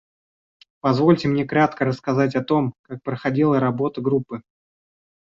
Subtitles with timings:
[0.79, 4.41] Позвольте мне кратко рассказать о том, как проходила работа Группы.